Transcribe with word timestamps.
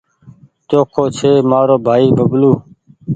چوکو 0.69 1.03
ڇي 1.17 1.31
مآرو 1.49 1.77
ڀآئي 1.85 2.07
ببلو 2.17 2.51